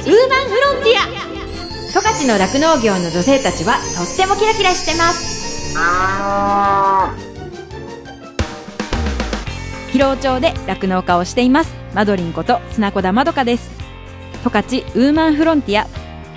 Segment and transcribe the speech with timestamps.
[0.00, 1.06] ウーマンフロンティア。
[1.92, 5.74] 十勝の酪農業の女性たちはとってもキラキラしてます。
[9.92, 11.74] 広尾町で酪農家をしています。
[11.94, 13.70] マドリンこと砂子田まどかです。
[14.42, 15.86] 十勝ウーマンフロンティア。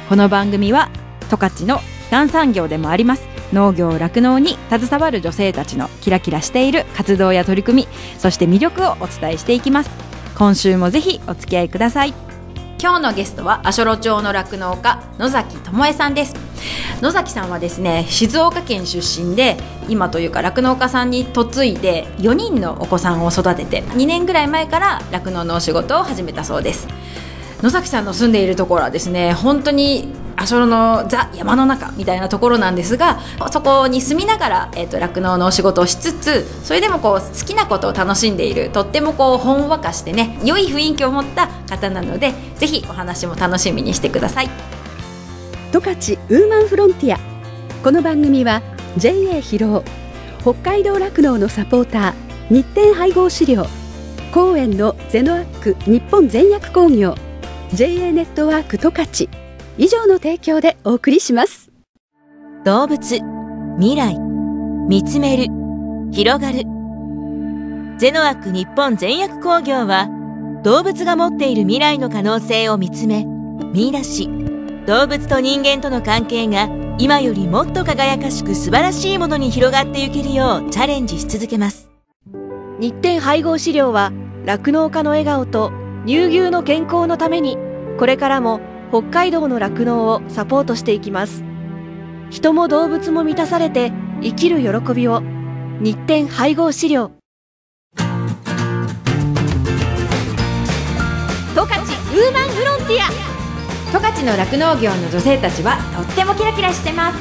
[0.10, 0.90] この番組は
[1.30, 3.24] 十勝の基幹産業でもあります。
[3.54, 7.88] 農業酪農に携わる女性たちのキラキラしている活動や取り組み
[8.18, 9.90] そして魅力をお伝えしていきます。
[10.36, 12.33] 今週もぜひお付き合いください
[12.84, 16.36] 今日のゲストは阿蘇路町の酪農家野崎智恵さんです。
[17.02, 19.56] 野崎さんはですね静岡県出身で
[19.88, 26.90] 今というか酪農家さんに嫁いで4人のお子さんを育てて2年ぐらい前から酪農のお仕事を始めたそうです。
[27.62, 33.20] 野崎さんの住んでいるところはですね本当に阿蘇のザ山の中みたいなところなんですが
[33.52, 44.50] そこに住みながら酪農、えーと、のお仕事をしつつそれでもこう好きなことを楽しんでいるとってもこうほんわかしてね良い雰囲気を持った方なのでぜひお話も楽しみにしてください。
[45.72, 47.20] 十勝ウーマンフロンティア。
[47.84, 48.62] この番組は
[48.98, 49.84] JA 広尾
[50.42, 53.66] 北海道酪農のサポーター日展配合資料
[54.32, 57.16] 公園のゼノアック日本全薬工業
[57.74, 59.43] JA ネットワーク十勝。
[59.78, 61.72] 以上の提供でお送りします。
[62.64, 63.20] 動物
[63.80, 64.18] 未来
[64.88, 65.48] 見つめる
[66.12, 66.64] 広がる。
[67.98, 70.10] ゼノアック日本全薬工業は
[70.64, 73.26] 動物が持っている未来の可能性を見つめ
[73.74, 74.30] 見出し
[74.86, 81.90] 動物と人間との関係が今よりもっと輝かしく素晴らしいものに広がっていけるようチャレンジし続けます。
[82.80, 84.12] 日展配合飼料は
[84.46, 85.72] 酪農家の笑顔と
[86.06, 87.58] 乳牛の健康のために
[87.98, 88.60] これからも
[88.94, 91.44] 北海道の酪農をサポートしていきます。
[92.30, 93.92] 人も動物も満たされて
[94.22, 95.24] 生きる喜びを。
[95.80, 97.10] 日展配合資料。
[97.98, 98.04] 十
[101.56, 103.10] 勝ウーマンフロンティア。
[103.92, 107.18] 十勝の酪農業の女性たちはとってもキラキラしてます。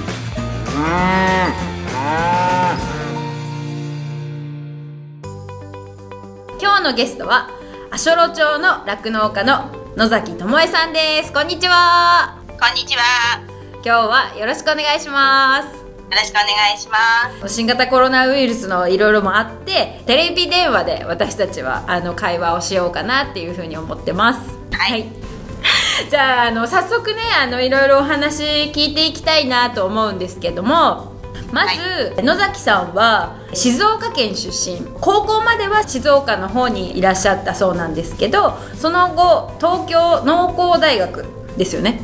[6.60, 7.48] 今日のゲストは
[7.90, 11.34] 足寄町の酪農家の野崎智恵さんです。
[11.34, 12.38] こんにちは。
[12.48, 13.02] こんにちは。
[13.74, 15.66] 今日はよろしくお願いします。
[15.66, 17.54] よろしくお願いします。
[17.54, 24.40] 新型コロナウイルスのいろいろもあってテレビ電話で私たちはあの会話をしようかなっていうふうに思ってます。
[24.72, 25.10] はい、はい、
[26.08, 31.11] じゃああの早速ねあのいろいろお話聞いていきたいなと思うんですけども
[31.52, 34.80] まず、はい、野崎さんは静岡県出身。
[35.00, 41.26] 高校までは静岡の方にいらっしゃったそうなんですけどその後東京農工大学
[41.56, 42.00] ですよね。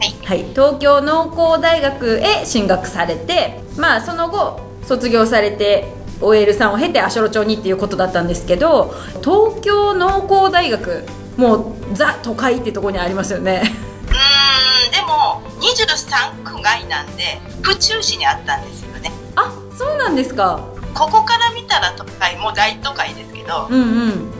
[0.00, 11.04] はい、はい、東京農工大学へ進学されてまあその後卒業されて OL さんを経て足寄町にっていうことだったんですけど東京農工大学
[11.36, 13.62] もうザ都会ってとこにありますよね。
[13.64, 19.10] うんでも23区外なんで府中市にあったんですよね。
[19.36, 20.60] あそうなんですか。
[20.94, 24.32] ここから見たら都会もう大都会ですけど、うんうん、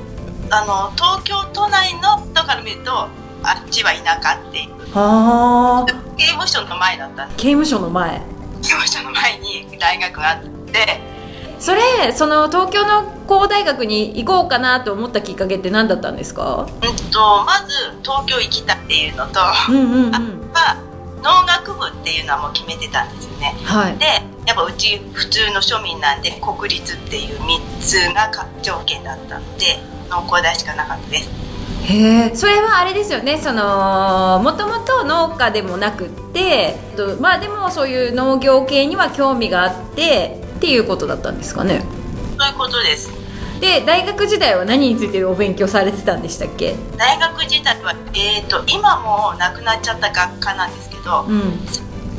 [0.51, 2.93] あの東京都内のとから見ると
[3.43, 4.77] あっちは田舎っていう。
[4.93, 5.85] は
[6.17, 7.37] 刑務所の前だったんです。
[7.39, 8.23] 刑務所の前。
[8.63, 11.17] 刑務所の前に大学があって。
[11.59, 19.41] それその東京の工大学に行こうかなと思ったきっかけって何だったんですか、うんと、まず東京行きたいっていうのと、
[19.71, 20.15] うんうんうん、
[20.55, 20.77] あ
[21.27, 24.07] 農学部っていうのはもう決めてたんですよね、はい、で
[24.47, 28.31] やっぱうち普通の庶民なんで国立っていう3つが
[28.63, 31.31] 条件だったので農工大しかなかったです。
[31.83, 32.35] へえ。
[32.35, 33.39] それはあれですよね。
[33.39, 36.77] そのもともと農家でもなくって
[37.21, 41.83] まあでもそういう農業系には興味があってっていうことだったんですかね。
[42.39, 43.11] そういうことです
[43.61, 46.75] で大学時代は何についてお勉強されてたんでしたっけ？
[46.97, 51.59] 大学時代は、えーと、今もなくなっちゃった学科なんですけど、うん、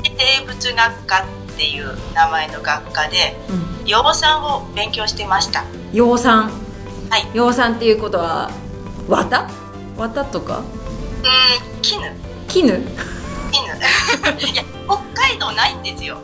[0.03, 1.25] 生物学科っ
[1.58, 3.36] ていう名前の学科で、
[3.81, 5.64] うん、養蚕を勉強してました。
[5.94, 6.50] 養蚕？
[7.09, 7.28] はい。
[7.34, 8.52] 養蚕っていうことは
[9.08, 9.50] 綿？
[9.98, 10.60] 綿とか？
[10.60, 10.62] う
[11.80, 12.01] ん絹。
[12.48, 12.68] 絹？
[12.68, 12.78] 絹。
[14.51, 16.18] いや北海道ないんですよ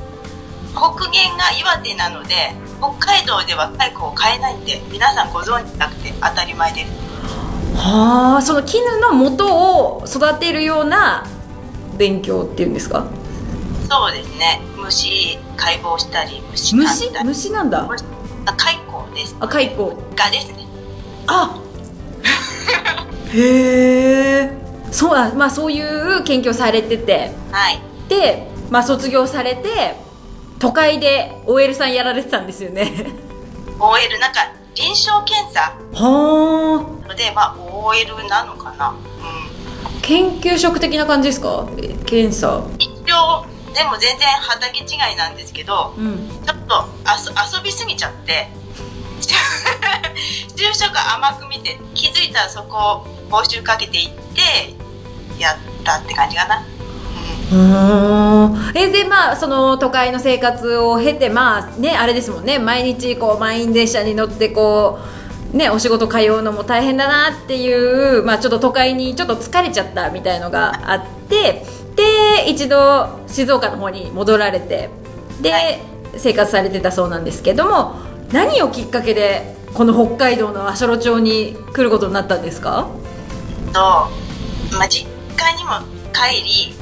[0.76, 6.92] 北限が岩手なので北海道では蚕を買えないんで皆さんご存知なくて当たり前です。
[7.76, 11.26] はあその絹の元を育てるような
[11.98, 13.06] 勉強っていうんですか？
[13.90, 14.62] そうですね。
[14.78, 16.76] 虫解剖したり虫？
[16.76, 17.88] 虫虫なんだ？
[18.46, 19.76] あ蚕ですあ蚕。
[20.16, 20.66] がですね。
[21.28, 21.60] あ！
[23.34, 24.58] へえ。
[24.92, 25.82] そうまあそうい
[26.20, 27.32] う研究されてて。
[27.52, 27.82] はい。
[28.10, 29.96] でまあ卒業されて
[30.64, 32.90] 都会で OL さんやられてたんですよね。
[33.82, 34.40] OL なんか
[34.76, 35.76] 臨床検査。
[35.94, 37.14] はあ。
[37.16, 38.92] でまあ OL なのかな。
[38.92, 40.02] うん。
[40.02, 41.68] 研究職的な感じですか？
[41.80, 42.64] え検査。
[42.80, 46.30] 一応でも全然畑違いなんですけどうん。
[46.46, 48.48] ちょっと遊遊びすぎちゃって。
[50.56, 54.42] 就職甘く見て気づいたらそこを募集かけていって
[55.38, 56.66] やったって感じかな、うん、
[58.76, 62.60] えでまあその都会の生活を経てまあねあれですもんね。
[62.60, 65.00] 毎日こう満員電車に乗ってこ
[65.54, 71.66] うねお仕事通うのも大変だなっていうまあちょっと都会にちょっと疲れちゃったみたいのがあって
[71.96, 74.90] で一度静岡の方に戻られて
[75.42, 75.80] で、はい。
[76.16, 77.96] 生活されてたそうなんですけども
[78.32, 82.88] 何をきっかけでこの北海道の足寄町に来ることになったんですか？
[83.74, 84.12] と、ま
[84.84, 85.72] あ、実家にも
[86.14, 86.76] 帰り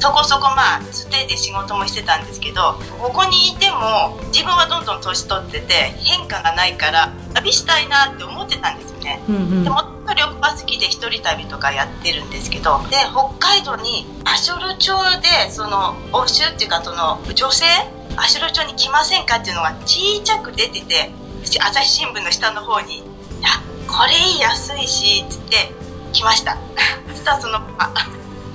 [0.00, 5.74] そこそこまあステイで仕事もしてたんですけどここにいても自分はどんどん年取ってて
[6.04, 9.22] 変化がないから旅したいなって思ってたんですよね。
[9.28, 9.64] うんうん。
[9.64, 17.64] でもっと旅行は好きで一人旅とかやってるんですけどで北海道に足寄町でその募集っていうかその女性
[18.16, 21.10] 足寄町に来ませんかっていうのがちっちゃく出てて
[21.60, 23.00] 朝日新聞の下の方に「い
[23.42, 23.50] や
[23.86, 25.72] これいい安いし」っつって
[26.12, 26.56] 来ました。
[27.10, 27.90] そしたらそのあ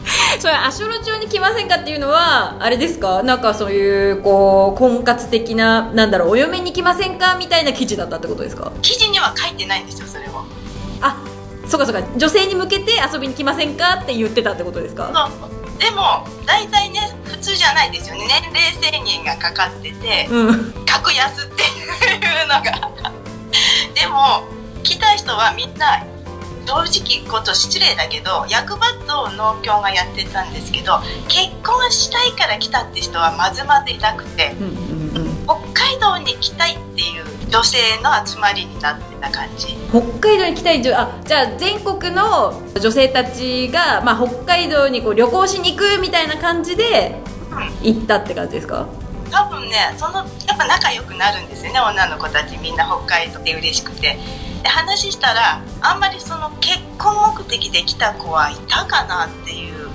[0.40, 3.24] それ足寄町に来ませんかっていうのはあれですか？
[3.24, 8.72] なんかそういうこう婚活的ななんだろうお嫁に来ませんかみたいな記事だったってことですか？
[8.82, 10.46] 記事には書いてないんですよそれを
[11.02, 11.18] あ
[11.68, 12.02] そうかそうか。
[12.18, 15.12] 女性に向けて遊びに来ませんかって言ってたってことですか？
[15.14, 15.80] そう。
[15.80, 18.26] でも大体ね普通じゃないですよね。
[18.52, 20.74] 年齢制限がかかっててうん。
[20.86, 21.66] 格安ってい
[22.44, 22.64] うのが。
[23.96, 24.44] でも
[24.84, 26.04] 来た人はみんな
[26.70, 35.46] 正直こと失礼だけど役場と農協がやってたんですけど結婚したいから来たって人はまずまずいなくてうんうんうん。
[35.46, 39.76] 北海道に来たいっていう女性の集まりになってた感じ。
[39.90, 47.16] 北海道に来たい女あじゃあ全国の女性たちが、まあ、北海道にこう旅行しに行くみたいな感じで
[47.82, 48.86] 行ったって感じですか？
[49.32, 52.56] 多分ねそのやっぱ仲良くなるんですよね女の子たち。
[52.60, 54.20] みんな北海道で嬉しくて
[54.62, 59.90] で話したらあんまりその結婚目的で来た子はいたかなっていう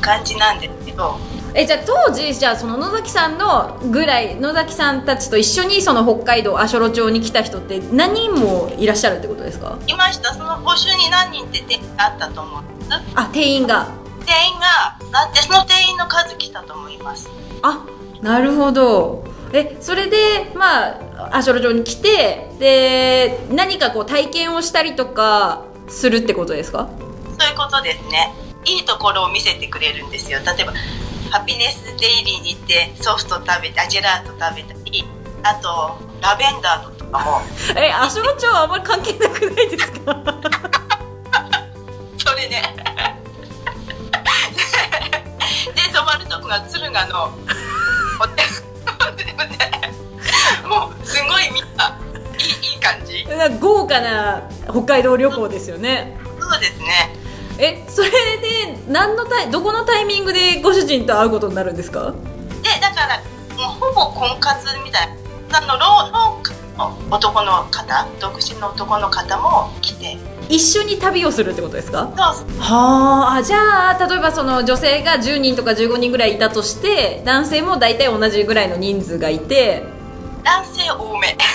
[0.00, 1.18] 感じなんですけど。
[1.56, 9.78] えじゃあ当時じゃあその野崎さんのぐらい野崎さんたちと一緒にその北海道足寄町に来た人って何人もいらっしゃるってことですか？
[9.86, 10.34] いました。
[10.34, 12.90] その募集に何人って定員あったと思うんです。
[13.14, 13.86] あ定員が。
[14.26, 17.30] 定員がだってその定員の数来たと思います。
[17.62, 17.84] あ
[18.20, 19.22] なるほど
[19.56, 26.88] えそれでまあ足寄町に来てで何かこう体験をしたりとかするってことですか？
[27.38, 28.32] そういうことですね。
[28.64, 30.40] いいところを見せてくれるんですよ。
[30.44, 30.72] 例えば
[31.30, 35.04] ハピネスデイリーに行ってソフト食べてあジェラート食べたり
[35.42, 37.42] あとラベンダーとかも。
[37.78, 40.16] え足寄町はあんまり関係なくないですか？
[42.18, 42.62] それね
[45.74, 47.30] で 泊まるとこが敦賀の
[48.18, 48.48] ホテル。
[48.48, 48.63] で
[50.68, 51.98] もうすごいみんな
[52.38, 53.24] いいいい感じ？
[53.60, 56.16] 豪華な北海道旅行ですよね。
[56.40, 57.14] そうですね。
[57.58, 62.12] えそれで何のタイどこのタイミングでご主人と会うことになるんですか？
[62.62, 63.22] でだから
[63.56, 65.14] もうほぼ婚活みたいな。
[65.56, 66.33] あの老農家の
[67.10, 70.16] 男の方独身の男の方も来て。
[70.48, 72.06] 一緒に旅をするってことですか？
[72.58, 79.84] はあじゃあ例えばその女性が10人とか15人ぐらいいたとして男性も大体同じぐらいの人数がいて。
[80.44, 81.36] 男性多め。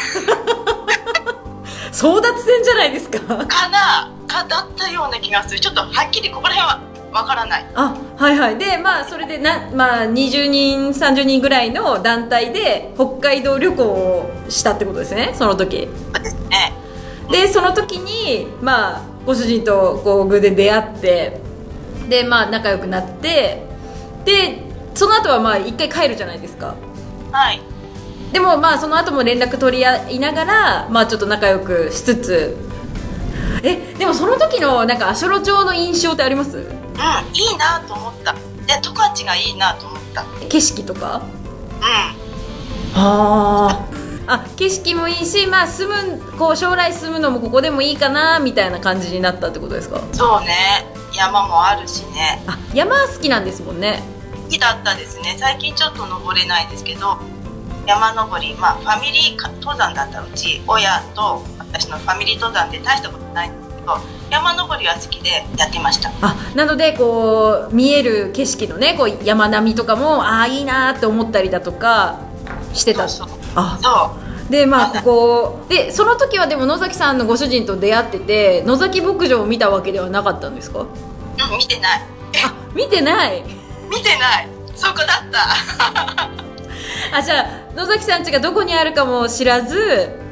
[1.92, 3.20] 争奪戦じゃないですか。
[3.20, 5.60] かなかだったような気がする。
[5.60, 6.80] ちょっとはっきりここら辺は
[7.12, 7.66] わからない。
[7.74, 8.58] あはいはい。
[8.58, 15.88] でまあそれでな、まあ、20人30人ぐらいの団体で北海道旅行をしたってことですねその時。
[16.14, 16.74] そうですね。
[17.32, 21.42] でその時にまあご主人とこう偶然出会って
[22.10, 23.64] でまあ仲良くなって
[24.26, 24.64] で
[24.96, 26.76] その後はまあ一回帰るじゃないですか。
[27.32, 27.62] はい。
[28.34, 32.58] でもまあその後も連絡取り合いながらまあちょっと仲良くしつつ。
[33.64, 36.66] えでもその時のなんか足寄町の印象ってあります？
[37.00, 38.34] うんいいなと思った。
[38.34, 38.40] で
[38.82, 40.24] 十勝がいいなと思った。
[40.24, 41.22] うん景色とか？
[41.82, 42.16] あ。
[44.28, 50.04] あ景色もいいしまあ住むこう将来住むのもここでもいいかなみたいな感じになったってことですか？
[50.12, 50.86] そうね。
[51.16, 52.44] 山もあるしね。
[52.46, 54.04] あ山好きなんですもんね。
[54.44, 55.36] 好きだったですね。
[55.40, 57.18] 最近ちょっと登れないですけど
[57.88, 63.50] 山登りまあファミリーか登山だったうち親と私のファミリー登山で大したことない。
[63.50, 63.58] んで
[63.98, 66.12] ど山登りは好きでやってました。
[66.22, 72.20] あなのでこう見える景色のねこう山並みとかもああいいなって思ったりだとか
[72.74, 73.08] してた。
[73.10, 73.38] そうそう。
[73.56, 73.80] あ。
[73.82, 74.52] そう。
[74.52, 80.80] でまあここでその時はでも野崎さんのご主人と出会ってて野崎牧場を見たわけではなかったんですか？
[80.80, 82.02] うんうん見てない。
[82.46, 83.44] あ見てない。
[83.90, 84.48] 見てない。
[84.76, 87.18] そこだった。
[87.18, 90.29] あじゃあ野崎さん家がどこにあるかも知らずうん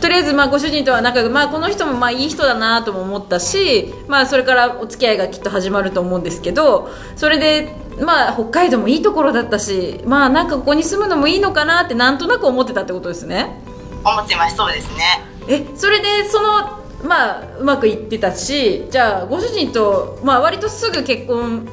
[0.00, 13.60] とりあえずまあご主人とは仲良く、まあ、この人もまあいい人だなとも思ったし、まあ、それからお付き合いがきっと始まると思うんですけどそれで、まあ、北海道もいいところだったしまあなんかここに住むのもいいのかなってなんとなく思ってたってことですね。
[14.04, 15.24] 思ってますそうですね。
[15.48, 21.66] えそれでそのまあうまくいってたしじゃあご主人と、まあ、割とすぐ結婚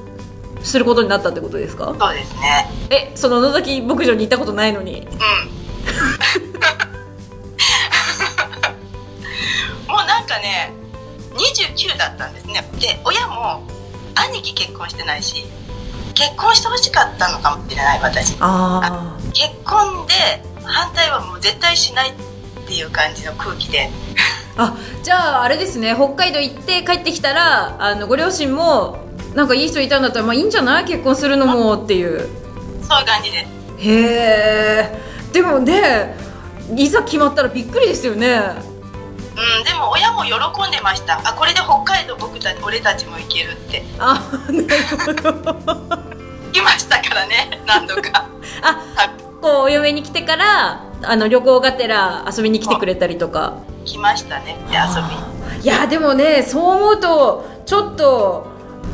[0.63, 1.93] することになったってことですか？
[1.99, 2.69] そうですね。
[2.89, 5.01] えその野崎牧場に行ったことないのに。
[5.01, 5.07] うん
[9.93, 10.73] もうなんかね
[11.33, 12.63] 29だったんですね。
[12.79, 13.61] で親も
[14.15, 15.45] 兄貴結婚してないし
[16.15, 18.35] 結婚してほしかったのかもしれない私。
[18.39, 20.13] あ結婚で
[20.63, 22.13] 反対はもう絶対しないっ
[22.67, 23.91] ていう感じの空気で。
[24.57, 25.93] あじゃああれですね。
[25.95, 28.97] 北海道行って帰ってきたらあのご両親も
[29.35, 30.85] なんかいい人いたんだったらまあいいんじゃない？
[30.85, 32.19] 結婚するのもっていう。
[32.81, 33.45] そういう感じで。
[33.79, 33.91] すへ
[34.91, 34.99] え
[35.31, 36.15] でもね
[36.75, 38.72] いざ決まったらびっくりですよね
[39.35, 40.33] うん、でも親も喜
[40.67, 41.19] んでました。
[41.27, 43.83] あこれで北海道僕たち俺たちも行けるって。
[43.99, 45.33] あなるほど。
[46.51, 48.27] 来ましたからね何度か。
[48.61, 53.57] あこうお嫁に来てからあの旅行がてら遊びに来てくれたりとか。
[53.85, 54.57] 来ましたね。
[54.69, 55.15] で遊び。
[55.59, 58.47] にいやでもねそう思うとちょっと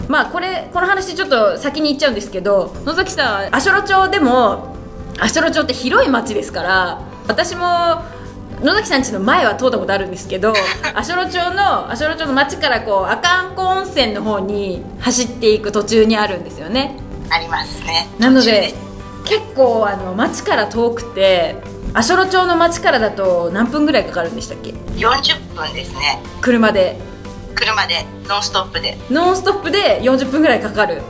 [0.08, 4.76] まあこれこの話ちょっと先に言っちゃうんですけど野崎さん足寄町でも
[5.20, 8.04] 足寄町って広い町ですから私も
[8.62, 10.54] 野崎さん家の前は通ったことあるんですけど
[10.96, 16.98] 足寄町の足寄町の町からこう阿寒湖温泉の方に走っていく途中にあるんですよね。
[17.30, 18.08] ありますね。
[18.20, 18.74] なので
[19.26, 21.56] 結構あの町から遠くて
[21.94, 26.22] 足寄町の町からだと何分ぐらいかかるんでしたっけ？40分ですね。
[26.42, 27.00] 車で。
[27.56, 28.98] 車でノンストップで。
[29.10, 31.02] ノンストップで40分ぐらいかかる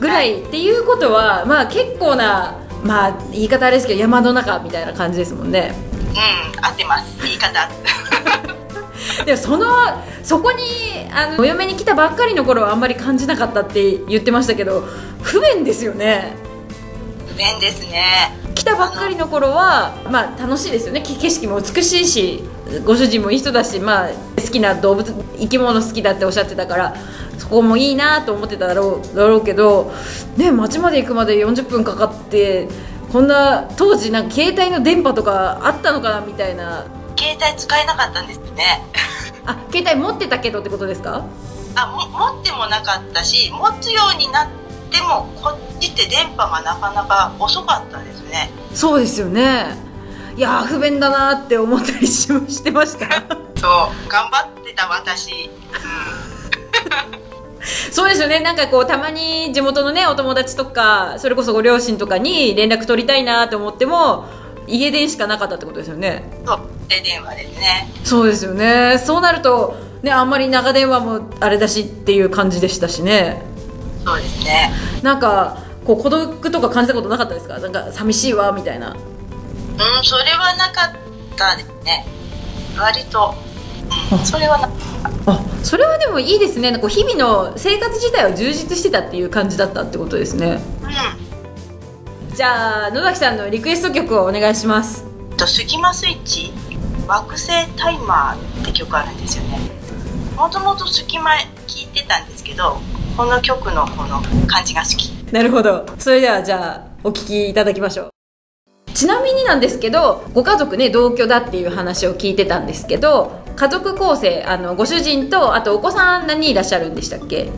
[0.00, 0.40] ぐらい。
[0.40, 5.74] っていうことはまあ結構なまあ言い方あれですけど山の中みたいな感じですもんね
[6.14, 6.64] うん。
[6.64, 7.16] 合ってます。
[7.22, 7.68] 言い方。
[9.24, 9.66] でもその
[10.22, 10.62] そこに
[11.12, 14.84] あのお嫁に来たばっかりの頃はあんまり感じなかったって言ってましたけど
[15.22, 16.36] 不便ですよね。
[17.28, 18.36] 不便ですね。
[18.54, 21.02] 来たばっかりの頃はまあ楽しいですよね。
[21.02, 22.44] き景色も美しいし
[22.84, 24.08] ご主人もいい人だし、まあ、
[24.40, 26.94] 好きな動物生き物好きだっておっしゃってたから
[27.38, 29.92] そこもいいなと思ってただろうだろうけど
[30.36, 32.68] ね町まで行くまで40分かかって
[33.14, 36.84] こんな当時なんか携帯の電波とかあったのかなみたいな。
[37.16, 38.82] 携帯使えなかったんですね。
[39.46, 41.24] あ携帯持ってたけどってことですか？
[41.76, 44.48] あも持ってもなかったし持つようになっ
[44.90, 48.50] てもこっちって電波がなかなか遅かったですね。
[48.74, 49.76] そうですよね。
[50.36, 53.06] いやー不便だなって思ったりし してました。
[53.60, 55.48] そう頑張ってた私、
[57.90, 58.40] そうですよね。
[58.40, 64.26] なんかこうたまに地元のねお友達とかそれこそご両親とかに連絡取りたいなと思っても
[64.66, 66.24] 家電しかなかったってことですよね。
[66.40, 67.88] うん、そうで電話ですね。
[68.04, 68.98] そうですよね。
[68.98, 73.42] そうなるとねあんまり長電話もあれだしっていう感じでしたしね。
[74.04, 74.70] そうですね。
[75.02, 77.58] なんかこう孤独とか感じたことなかったですか？
[77.58, 78.90] なんか寂しいわみたいな。
[78.90, 78.98] うん
[80.04, 82.06] それはなかったですね。
[82.78, 83.34] 割と、
[84.12, 84.68] うん、それはな
[85.26, 86.70] あそれはでもいいですね。
[86.70, 90.60] なんか日々の生活自体は充実してたっていう感じだったってことですね。
[90.82, 92.36] うん。
[92.36, 95.04] じゃあ野崎さんのリクエスト曲をお願いします。
[95.38, 96.52] とスキマスイッチ
[97.08, 99.58] 惑星タイマーって曲あるんですよね。
[100.36, 101.30] もともとスキマ
[101.66, 102.78] 聞いてたんですけど
[103.16, 105.08] この曲のこの感じが好き。
[105.32, 105.86] なるほど。
[105.98, 108.10] それではじゃあお聞きいただきましょう。
[108.92, 117.50] ちなみになんですけどご家族ね同居だっていう話を聞いてたんですけど家族構成あのご主人とあとお子さん何人いらっしゃるんでしたっけ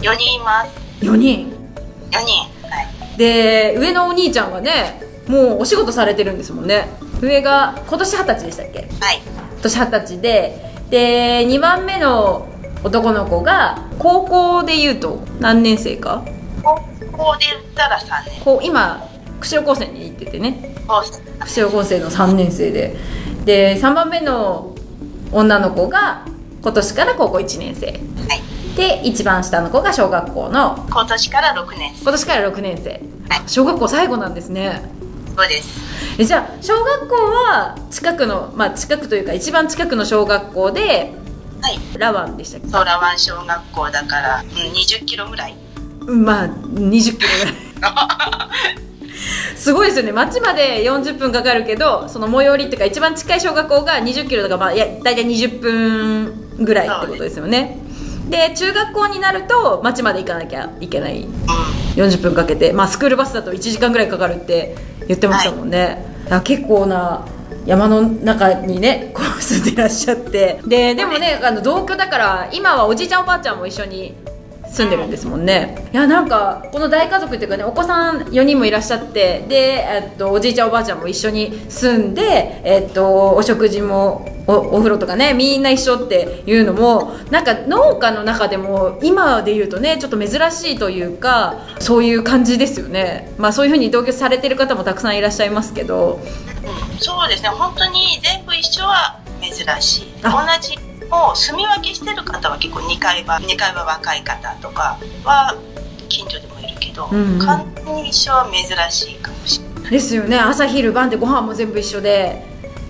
[0.00, 1.04] ？4人います。
[1.04, 1.52] 4人。
[2.10, 2.82] 4人は
[3.14, 3.18] い。
[3.18, 6.88] で上のお兄ちゃんがねもうお仕事されてるんですもんね。
[7.20, 8.78] 上が今年二十歳でしたっけ？
[9.00, 9.20] はい。
[9.24, 12.46] 今年二十歳でで2番目の
[12.84, 16.24] 男の子が高校でいうと何年生か？
[16.62, 16.76] 高
[17.12, 18.40] 校で言ったら3年。
[18.44, 19.08] こう今
[19.40, 20.74] 釧路高専に行っててね。
[20.86, 21.02] 高
[21.40, 22.96] 釧路高専の3年生で。
[23.44, 24.73] で3番目の
[25.32, 26.24] 女の子が
[26.62, 27.86] 今年から高校1年生。
[27.86, 27.96] はい。
[28.76, 32.90] で一番下の子が小学校の今年から6年今年から6年生。
[32.90, 33.00] はい。
[33.48, 34.82] 小学校最後なんですね。
[35.36, 35.80] そうです。
[36.18, 41.12] えじゃあ小学校は近くのまあ近くというか一番近くの小学校で
[41.60, 41.78] はい。
[41.98, 42.68] ラワンでしたっけ？
[42.68, 45.56] ソラワン小学校だから、うん、20キロぐらい。
[46.06, 47.94] うんまあ20キロぐらい
[49.56, 50.12] すごいですよね。
[50.12, 57.78] 町まで40分かかるけどその最寄りっていうか一番近い小学校が20キロだからまあいや大体20分ぐらいってことですよね。
[58.28, 61.22] で中学校になると町まで行かなきゃいけない。
[61.22, 61.32] うん。
[61.94, 64.74] 40分かけて、まあ、スクールバスだと1時間ぐらいかかるって
[65.06, 67.24] 言ってましたもんね、だから結構な
[67.66, 70.60] 山の中にねこう住んでらっしゃって。
[70.66, 74.14] ででもねあの同居だから今はおじいちゃんおばあちゃんも一緒に
[74.74, 75.88] 住んでるんですもんね。
[75.92, 93.32] いやなんかこの大家族っていうかねお子さん4人もいらっしゃってで、えっと、おじいちゃんおばあちゃんも一緒に住んで、えっと、お食事もおお風呂とかねみんな一緒っていうのもなんか農家の中でも今で言うとねちょっと珍しいというかそういう感じですよね。
[93.38, 96.20] まあそういうふうに同居されてる方もたくさんいらっしゃいますけど。
[96.66, 97.48] うんそうですね。
[97.48, 100.14] 本当に全部一緒は珍しい。
[100.22, 100.78] 同あじ
[101.14, 105.56] もう住み分けしてる方は結構2階は2階は若い方とかは
[106.08, 107.34] 近所でもいるけど、うん。
[107.34, 110.38] うん完全に一緒は珍しいかもしれない、ですよね。
[110.38, 112.44] 朝昼晩でご飯も全部一緒で。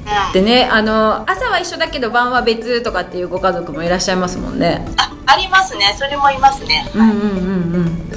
[0.07, 0.33] うん。
[0.33, 4.87] でねあの朝は一緒だけど晩は別とかっていうご家族もいらっしゃいますもんね。
[4.97, 5.95] あありますね。
[5.99, 8.11] それもいますね、うんうんうんうん。
[8.13, 8.14] え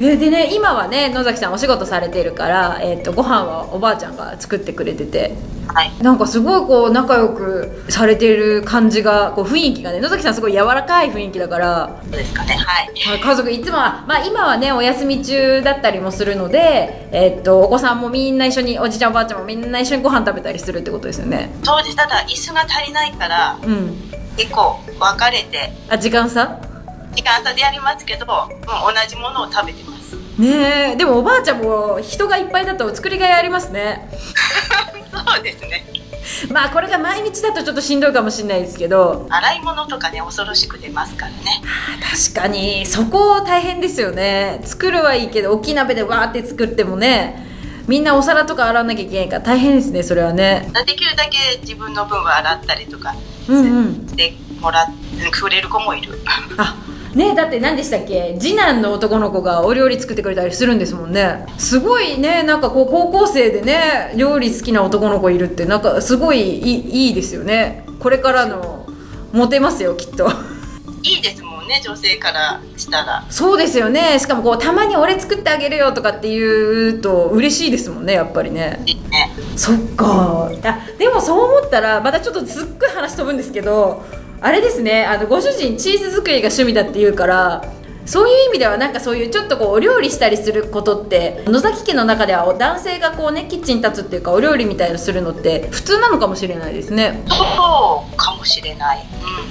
[0.00, 5.34] でね今はね野崎さんお仕事されてるから、えー、とご飯はおばあちゃんが作ってくれてて。
[5.72, 5.92] はい。
[6.02, 12.00] なんかすごいこう仲良くされてる感じがこう雰囲気がね野崎さんすごい柔らかい雰囲気だから。
[12.02, 12.54] そうですかね。
[12.54, 12.86] はい。
[12.86, 21.50] はい家族いつもは、まあ、今はねお休み中だったりもするので、えー、とお子さんもみんな一緒におじいちゃんおばあちゃんもみんな一緒にご飯食べたりするってことですよね。
[21.62, 23.96] そうですただ椅子が足りないからうん。
[24.36, 25.70] 結構分かれて。
[25.88, 26.69] あ時間差？
[27.14, 28.68] 時間差でやりますけど、うん、同
[29.08, 30.16] じものを食べてます。
[30.40, 30.96] ねえ。
[30.96, 34.08] でもおばあちゃんも人がいっぱいだと作りがいありますね。
[35.12, 35.86] そうですね。
[36.50, 39.26] まあこれが毎日だとちょっとしんどいかもしれないですけど。
[39.28, 41.36] 洗い物とかね恐ろしく出ますからね。
[42.32, 42.86] 確かに。
[42.86, 44.60] そこ大変ですよね。
[44.64, 47.46] 作るはいいけど大きい鍋でわーって作ってもね
[47.86, 50.70] みんなお皿とか洗わなきゃいけないから大変ですねそれはね。
[50.86, 53.14] できるだけ自分の分は洗ったりとか
[53.48, 54.08] うんうん。
[54.08, 56.18] してもらってくれる子もいる。
[56.56, 56.76] あ
[57.14, 58.36] ねだって何でしたっけ？
[58.38, 61.46] 次男の男の子がお料理作ってくれたりするんですもんね。
[61.58, 67.84] すごいねなんかこう高校生でね料理好きな男の子いるってなんかすごいいいいいですよね。
[67.98, 68.86] これからの
[69.32, 70.30] モテますよきっと。
[71.02, 73.24] いいですもんね女性からしたら。
[73.30, 74.18] そうですよね。
[74.18, 78.82] しかもこうたまに俺作ってあげるよとかって言うと嬉しいですもんねやっぱりね。
[78.86, 79.32] いいね。
[79.56, 80.50] そっか。
[80.62, 84.04] あでもそう思ったらまたちょっとすっごい話飛ぶんですけど
[84.40, 87.64] あれですねあのご主人チーズ作りが趣味だっていうから
[88.06, 97.22] そういう意味ではなんかそういうちょっとこうお料理したりすることって野崎家の中では男性がこうねキッチンに立つっていうかお料理みたいのするのって普通なのかもしれないですね。
[97.28, 99.06] そうかもしれない、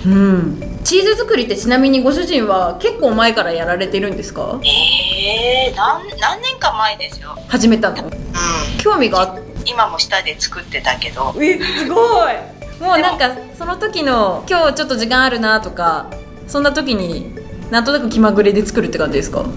[0.06, 0.80] うん、うん。
[0.84, 4.60] チーズ作りってちなみにご主人は結構前からやられてるんですか？
[4.63, 8.04] えー、何何年か前ですよ、始めたの？
[8.04, 8.12] うん、
[8.80, 11.34] 興味があっ今も下で作ってたけど。
[11.39, 12.34] えすごい
[12.79, 16.09] もうなんかその時の今日ちょっと時間あるなとか
[16.47, 17.35] そんな時に
[17.69, 19.41] なんとなく気まぐれで作るって感じですか？
[19.41, 19.51] うん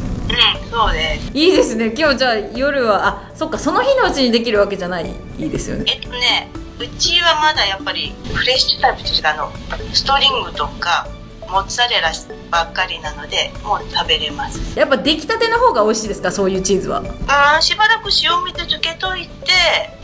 [0.71, 1.31] そうです。
[1.35, 1.95] いいですね。
[1.97, 5.11] 今日じゃあ夜はあそっかその日のうちにできるわけじゃない。
[5.39, 5.85] いいですよね。
[5.89, 9.53] えっとねうちはまだやっぱりフレッシュタイプというかあの
[9.95, 11.07] ストリングとか
[11.43, 12.11] モッツァレラ
[12.51, 14.79] ばっかりなのでもう食べれます。
[14.79, 16.33] やっぱ出来たての方が美味しいですか？
[16.33, 17.01] そういうチーズは。
[17.01, 19.53] うんしばらく塩水漬けといて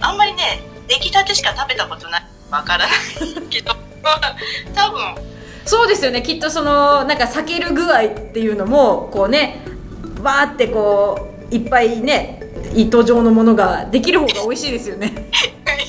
[0.00, 3.74] あんまりね出来たてしか食べたことないわからないけど
[4.74, 5.14] 多分。
[5.64, 6.22] そうですよね。
[6.22, 9.64] きっとそのなんか避ける具合っていうのもこうね
[10.22, 12.42] わーってこういっぱいね
[12.74, 15.30] 糸状のものができる方が美味しいですよね。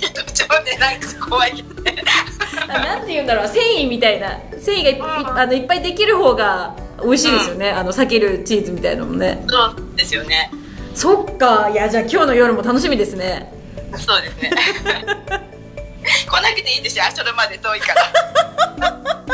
[0.02, 1.96] 糸状でなんか怖いけどね。
[2.68, 3.48] あなんて言うんだろう。
[3.48, 4.40] 繊維みたいな。
[4.60, 9.44] 繊維がいっいあのいっぱいできる方が美味しいですよね、あの避けるチーズみたいなのもね。
[9.48, 10.52] そうですよね。
[10.94, 11.70] そっか。
[11.70, 13.54] いやじゃあ今日の夜も楽しみですね。
[13.96, 14.52] そうですね
[16.28, 17.06] 来なくていいですよ。
[17.14, 19.00] それまで遠いから。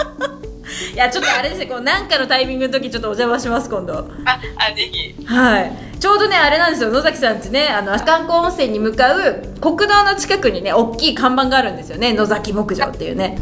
[0.93, 3.93] いやちょっとあれですねこうなんかのタイミングの時ちょっとお邪魔します今度。
[4.25, 5.15] ああぜひ。
[5.25, 5.71] はい。
[5.99, 6.89] ちょうどねあれなんですよ。
[6.89, 12.13] 野崎さんちねあの観光温泉に向かう国道の近くにね大きい看板があるんですよね。
[12.13, 13.37] 野崎牧場っていうね。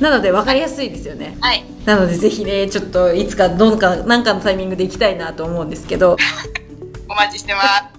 [0.00, 1.36] うなので分かりやすいですよね。
[1.38, 1.64] んはい。
[1.84, 6.16] なのでぜひねちょっといつかどんかなんかのタイミングで行きたいなと思うんですけど。
[7.08, 7.96] お待ちしてます。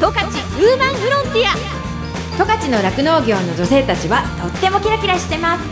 [0.00, 1.54] 十勝ウーマンフロンティア。
[2.36, 5.64] 十勝の酪農業の女性たちはとってもキラキラしてます。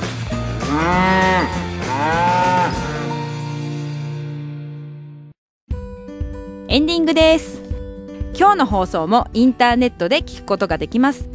[6.69, 7.61] エンディングです。
[8.39, 11.29] 今日の放送もインターネットで聞くことができます。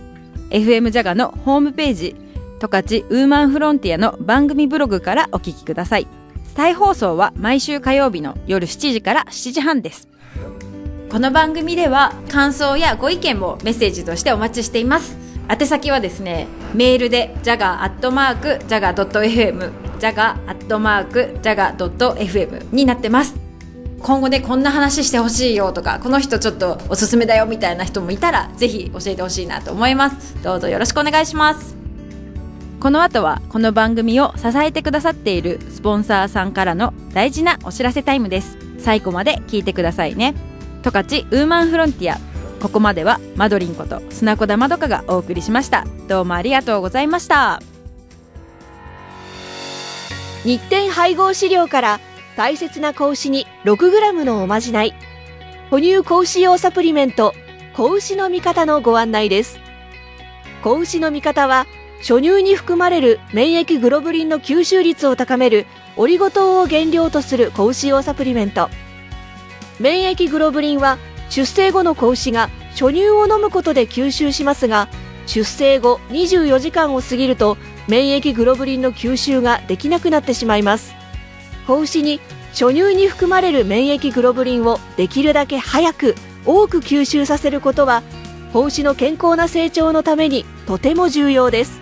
[0.49, 2.15] FM ジャガのホームページ
[2.59, 6.07] 十勝ウーマンフロンティアの番組ブログからお聞きください。
[6.55, 10.07] 再放送は毎週火曜日の夜7時から7時半です
[11.15, 15.15] この番組では感想やご意見もメッセージとしてお待ちしています。
[15.49, 23.33] 宛先はですねメールで jaga.jaga.fm jaga.jaga.fm になってます。
[24.01, 30.43] 今後ねこんな話してほしいよとかこの人ちょっとおすすめだよみたいな人もいたらぜひ教えてほしいなと思います。
[30.43, 31.77] どうぞよろしくお願いします。
[32.81, 38.57] この後はこの番組を支えてくださっているスポンサーさんからの大事なお知らせタイムです。
[38.79, 40.35] 最後まで聞いてくださいね。
[40.85, 42.19] 十勝ウーマンフロンティア。
[42.61, 45.83] ここまではマドリンこと砂子田まどかがお送りしました。
[46.07, 47.59] どうもありがとうございました。
[50.43, 51.99] 日展配合飼料から
[52.37, 54.93] 大切な子牛に 6g のおまじない。
[55.71, 57.33] 哺乳子牛用サプリメント
[57.75, 59.59] 子牛の味方のご案内です。
[60.63, 61.65] 子牛の味方は
[61.97, 65.65] 初乳に含まれる免疫グロブリンの吸収率を高める
[65.97, 68.69] オリゴ糖を原料とする子牛用サプリメント。
[69.79, 70.97] 免疫グロブリンは
[71.29, 74.87] 出生後の子牛が初乳を飲むことで吸収しますが
[75.27, 77.57] 出生後24時間を過ぎると
[77.87, 80.95] 免疫グロブリンの吸収ができなくなってしまいます。
[81.67, 82.19] 子牛に
[82.51, 88.03] 初乳に含まれる免疫グロブリンをできるだけ早く多く吸収させることは
[88.53, 91.81] 子牛の健康な成長のためにとても重要です。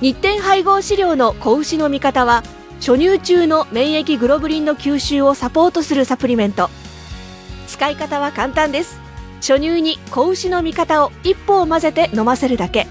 [0.00, 2.42] 日展配合飼料の子牛の味方は
[2.78, 6.70] 初乳中の免疫グロブリンの吸収をサポートするサプリメント。
[7.70, 8.98] 使い方は簡単です。
[9.36, 12.86] 初乳に子牛の味方を一歩を混ぜて飲ませるだけ。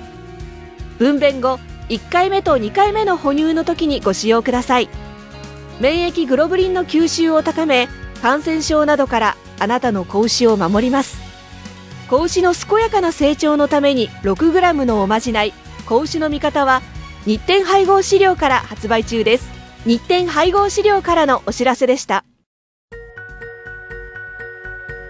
[0.97, 4.89] 分娩後1回目と2回目の哺乳の時にご使用ください。
[5.79, 7.87] 免疫グロブリンの吸収を高め
[8.21, 11.19] 感染症などからあなたの子牛を守ります。
[12.09, 15.53] 子牛の健やかな成長のために 6g のおまじない
[15.85, 16.81] 子牛の味方は
[17.25, 19.49] 日展配合飼料から発売中です。
[19.85, 22.23] 日展配合飼料からのお知らせでした。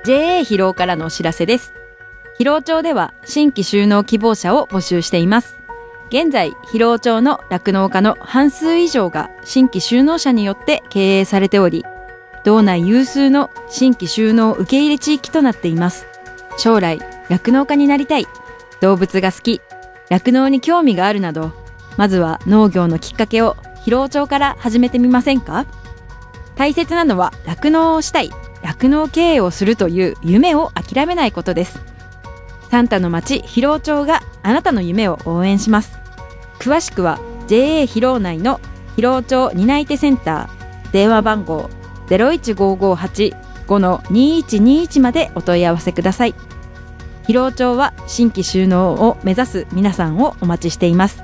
[0.06, 1.74] JA 疲労からのお知らせです。
[2.40, 5.58] 疲労町では新規収納希望者を募集しています。
[6.08, 11.86] 現在疲労町の酪農家の半数以上が新規収納者によって経営されており
[12.44, 16.08] 道内有数の新規収納受け入れ地域となっています。
[16.58, 18.28] 将来酪農家になりたい。
[18.80, 19.62] 動物が好き。
[20.10, 21.52] 酪農に興味があるなど
[21.98, 25.66] まずは農業のきっかけを疲労町から始めてみませんか？
[26.56, 28.32] 大切なのは酪農をしたい。
[28.70, 31.82] 酪農経営をするという夢を諦めないことです。
[32.70, 35.98] サンタの町広労町があなたの夢を応援します。
[36.60, 38.62] 詳しくは JA 広労内の
[38.96, 41.72] 広労町担い手センター電話番号
[42.10, 46.36] 015585-2121までお問い合わせください。
[47.26, 51.24] 広労町は新規収納を目指す皆さんをお待ちしています。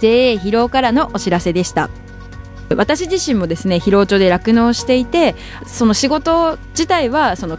[0.00, 1.90] JA 広労からのお知らせでした。
[2.76, 5.34] 私自身もですね疲労町で酪農していて
[5.66, 7.58] その仕事自体はその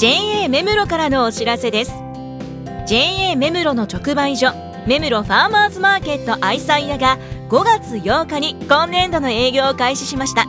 [0.00, 1.92] JA 目室からのお知らせです。
[2.86, 4.50] JA 目室の直売所
[4.86, 7.18] 目室ファーマーズマーケット愛妻屋が
[7.50, 10.46] 5月8日に今年度の営業を開始しました。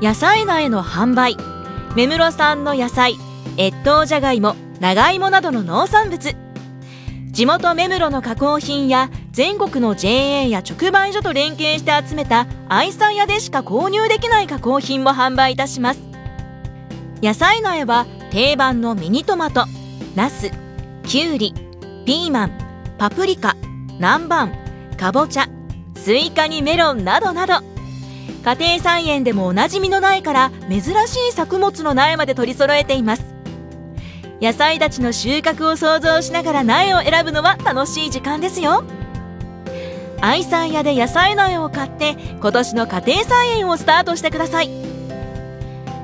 [0.00, 1.36] 野菜苗の販売
[1.94, 3.16] 目室産の野菜
[3.58, 6.34] 越冬じゃがいも長芋などの農産物。
[7.32, 16.00] 地元芽室の加工品や全国の JA や直売所と連携して集めた愛菜屋でしか購入できない加工品も販売いたします。
[17.22, 19.64] 野菜苗は定番のミニトマト
[20.16, 20.50] ナス
[21.04, 21.54] キュウリ
[22.04, 23.54] ピーマンパプリカ
[24.00, 25.46] 南蛮かぼちゃ
[25.94, 27.64] スイカにメロンなどなど。
[28.44, 33.22] 家庭菜園でもおなじみの苗から珍しい作物の苗まで取り揃えています。
[34.42, 38.82] 野菜たちの収穫を想像しながら苗を選ぶのは楽しい時間ですよ。
[40.20, 44.83] 愛菜屋で野菜苗を買って今年の家庭菜園をスタートしてください。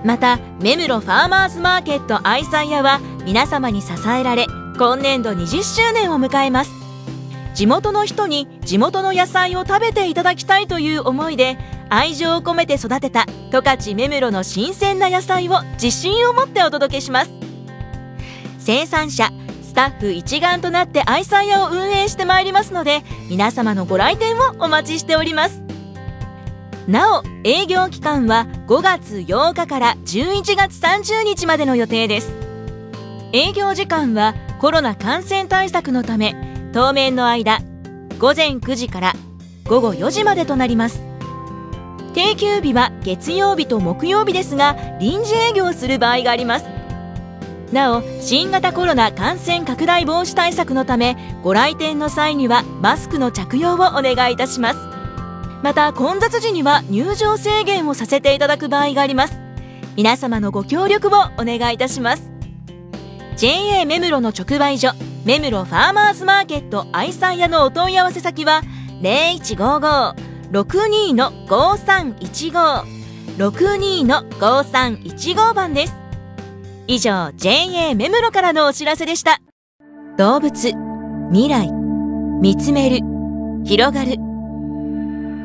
[0.04, 4.46] また目黒ファーマーズマーケット愛妻屋は皆様に支えられ
[4.78, 6.70] 今年度20周年を迎えます。
[7.54, 11.58] 地元の人に地元の野菜を食べていただきたいという思いで
[11.90, 17.30] 愛情を込めて育てた十勝目室の新鮮な野菜を自信を持ってお届けします。
[18.58, 19.30] 生産者
[19.62, 25.69] スタッフ一丸となって愛妻屋を運営してまいりますので皆様のご来店をお待ちしております。
[26.86, 32.32] なお営業期間は5月8日から11月30日までの予定です。
[33.32, 37.60] 営業時間はコロナ感染対策のため当面の間
[38.18, 39.12] 午前9時から
[39.66, 41.02] 午後4時までとなります。
[42.12, 46.66] 定休日は月曜日と木曜日ですが臨時営業する場合があります。
[47.72, 54.89] なお新型コロナ感染拡大防止対策のためご来店の際にはマスクの着用をお願いいたします。
[55.62, 59.34] また混雑時には入場制限をさせていただく場合があります。
[59.96, 62.30] 皆様のご協力をお願いいたします。
[63.36, 64.92] JA 目黒の直売所
[65.24, 68.62] 目黒ファーマーズマーケット愛妻屋のお問い合わせ先は
[70.52, 73.00] 0155-62-5315
[73.38, 75.94] 62-5315番です。
[76.86, 79.40] 以上 JA 目黒からのお知らせでした。
[80.16, 80.72] 動物
[81.30, 81.70] 未来
[82.40, 82.98] 見つめる
[83.64, 84.16] 広がる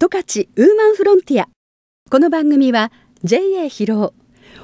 [0.00, 1.48] 十勝ウーマンフロンティア
[2.10, 2.90] この番組は
[3.22, 4.14] JA 広尾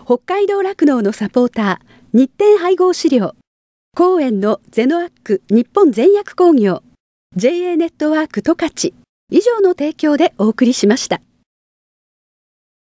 [0.07, 3.35] 北海道酪農のサポーター日展配合資料
[3.94, 6.83] 公園のゼノアック日本全薬工業
[7.37, 8.94] JA ネットワーク十勝
[9.31, 11.20] 以上の提供でお送りしました。